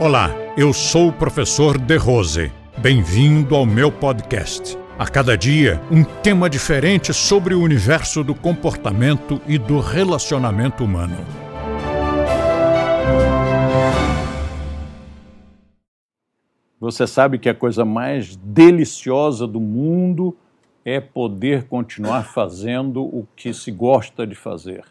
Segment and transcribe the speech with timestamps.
[0.00, 2.50] Olá, eu sou o professor De Rose.
[2.76, 4.76] Bem-vindo ao meu podcast.
[4.98, 11.16] A cada dia, um tema diferente sobre o universo do comportamento e do relacionamento humano.
[16.80, 20.36] Você sabe que a coisa mais deliciosa do mundo
[20.84, 24.82] é poder continuar fazendo o que se gosta de fazer.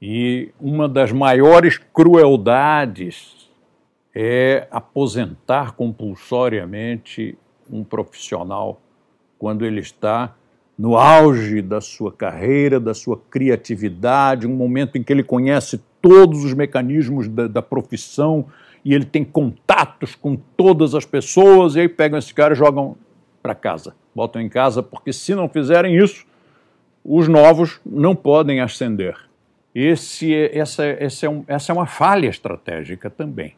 [0.00, 3.42] E uma das maiores crueldades
[4.14, 7.36] é aposentar compulsoriamente
[7.70, 8.80] um profissional
[9.38, 10.34] quando ele está
[10.78, 16.44] no auge da sua carreira, da sua criatividade, um momento em que ele conhece todos
[16.44, 18.46] os mecanismos da, da profissão
[18.84, 22.96] e ele tem contatos com todas as pessoas, e aí pegam esse cara e jogam
[23.42, 26.26] para casa, botam em casa, porque se não fizerem isso,
[27.04, 29.16] os novos não podem ascender.
[29.74, 33.54] Esse, essa, essa, é um, essa é uma falha estratégica também,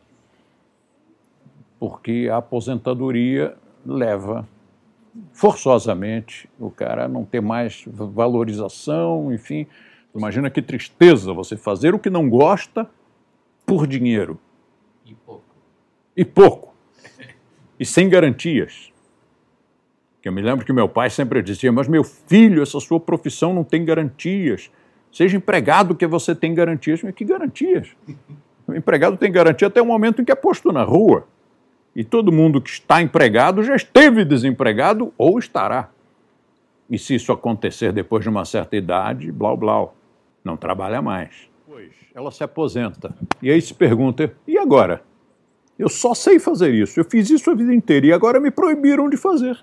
[1.84, 3.54] porque a aposentadoria
[3.84, 4.48] leva
[5.34, 9.66] forçosamente o cara a não ter mais valorização, enfim.
[10.14, 12.88] Imagina que tristeza você fazer o que não gosta
[13.66, 14.40] por dinheiro.
[15.04, 15.44] E pouco.
[16.16, 16.74] E pouco.
[17.78, 18.90] e sem garantias.
[20.22, 23.52] Que eu me lembro que meu pai sempre dizia: Mas meu filho, essa sua profissão
[23.52, 24.70] não tem garantias.
[25.12, 27.02] Seja empregado que você tem garantias.
[27.02, 27.88] Mas que garantias?
[28.66, 31.28] O empregado tem garantia até o momento em que é posto na rua.
[31.94, 35.90] E todo mundo que está empregado já esteve desempregado ou estará.
[36.90, 39.88] E se isso acontecer depois de uma certa idade, blá blá,
[40.44, 41.48] não trabalha mais.
[41.66, 43.14] Pois, ela se aposenta.
[43.40, 45.02] E aí se pergunta: e agora?
[45.78, 49.08] Eu só sei fazer isso, eu fiz isso a vida inteira e agora me proibiram
[49.08, 49.58] de fazer.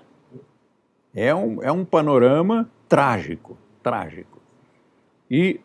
[1.14, 4.38] É um, é um panorama trágico, trágico.
[5.30, 5.60] E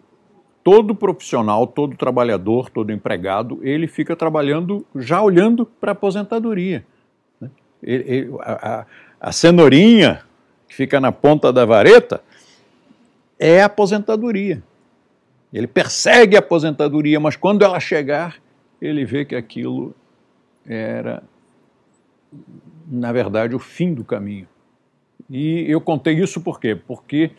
[0.68, 6.86] todo profissional, todo trabalhador, todo empregado, ele fica trabalhando já olhando para a aposentadoria.
[7.40, 7.50] Né?
[7.82, 8.86] Ele, ele, a,
[9.18, 10.26] a, cenourinha
[10.68, 12.22] que fica na ponta da vareta
[13.40, 14.62] é a aposentadoria.
[15.54, 18.36] Ele persegue a aposentadoria, mas quando ela chegar,
[18.82, 19.96] ele vê que aquilo
[20.68, 21.24] era,
[22.86, 24.50] na verdade, o fim do caminho.
[25.30, 26.76] E eu contei isso por quê?
[26.76, 27.32] Porque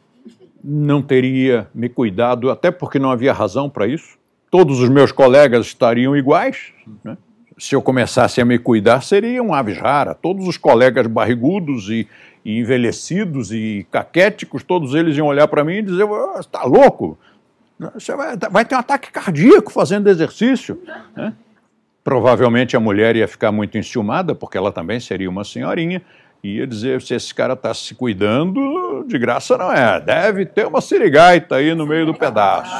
[0.63, 4.17] não teria me cuidado, até porque não havia razão para isso.
[4.49, 6.71] Todos os meus colegas estariam iguais.
[7.03, 7.17] Né?
[7.57, 10.13] Se eu começasse a me cuidar, seria aves rara.
[10.13, 12.07] Todos os colegas barrigudos e,
[12.45, 16.07] e envelhecidos e caquéticos, todos eles iam olhar para mim e dizer:
[16.39, 17.17] está louco?
[17.93, 20.81] Você vai, vai, ter um ataque cardíaco fazendo exercício.
[21.15, 21.33] Né?
[22.03, 26.01] Provavelmente a mulher ia ficar muito enciumada, porque ela também seria uma senhorinha,
[26.43, 29.99] e ia dizer: se esse cara está se cuidando, de graça não é.
[29.99, 32.73] Deve ter uma sirigaita aí no meio do pedaço.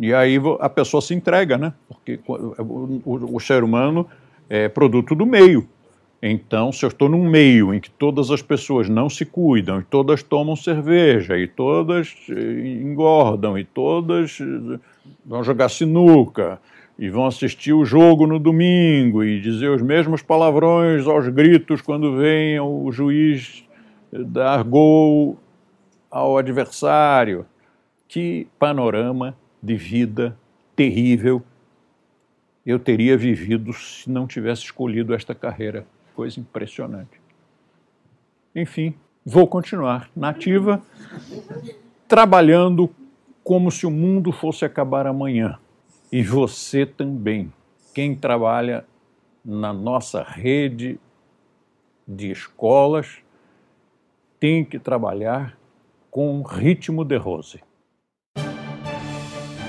[0.00, 1.72] E aí a pessoa se entrega, né?
[1.88, 4.08] Porque o, o, o ser humano
[4.48, 5.68] é produto do meio.
[6.20, 9.84] Então, se eu estou num meio em que todas as pessoas não se cuidam, e
[9.84, 14.80] todas tomam cerveja, e todas eh, engordam, e todas eh,
[15.24, 16.60] vão jogar sinuca,
[16.98, 22.16] e vão assistir o jogo no domingo, e dizer os mesmos palavrões aos gritos quando
[22.16, 23.64] vem o juiz
[24.12, 25.38] dar gol
[26.10, 27.46] ao adversário.
[28.08, 30.36] Que panorama de vida
[30.74, 31.40] terrível
[32.66, 35.86] eu teria vivido se não tivesse escolhido esta carreira
[36.18, 37.20] coisa impressionante.
[38.52, 38.92] Enfim,
[39.24, 40.82] vou continuar nativa,
[42.08, 42.90] trabalhando
[43.44, 45.60] como se o mundo fosse acabar amanhã.
[46.10, 47.52] E você também,
[47.94, 48.84] quem trabalha
[49.44, 50.98] na nossa rede
[52.04, 53.18] de escolas,
[54.40, 55.56] tem que trabalhar
[56.10, 57.60] com Ritmo de Rose.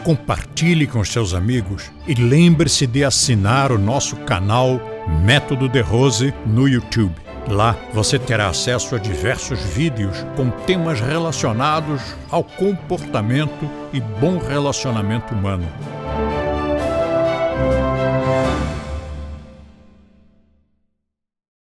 [0.04, 4.80] Compartilhe com seus amigos e lembre-se de assinar o nosso canal
[5.23, 7.15] Método de Rose no YouTube.
[7.47, 15.33] Lá você terá acesso a diversos vídeos com temas relacionados ao comportamento e bom relacionamento
[15.33, 15.67] humano.